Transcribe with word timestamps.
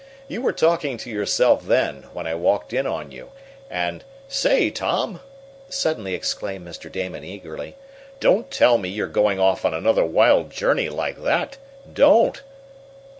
You 0.27 0.41
were 0.41 0.51
talking 0.51 0.97
to 0.97 1.11
yourself 1.11 1.63
then, 1.67 2.05
when 2.11 2.25
I 2.25 2.33
walked 2.33 2.73
in 2.73 2.87
on 2.87 3.11
you, 3.11 3.29
and 3.69 4.03
Say, 4.27 4.71
Tom!" 4.71 5.19
suddenly 5.69 6.15
exclaimed 6.15 6.67
Mr. 6.67 6.91
Damon 6.91 7.23
eagerly, 7.23 7.75
"don't 8.19 8.49
tell 8.49 8.79
me 8.79 8.89
you're 8.89 9.05
going 9.05 9.39
off 9.39 9.63
on 9.63 9.75
another 9.75 10.03
wild 10.03 10.49
journey 10.49 10.89
like 10.89 11.21
that 11.21 11.57
don't!" 11.93 12.41